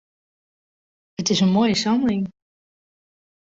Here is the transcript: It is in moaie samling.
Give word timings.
It 1.19 1.29
is 1.31 1.41
in 1.45 1.49
moaie 1.53 1.75
samling. 1.83 2.23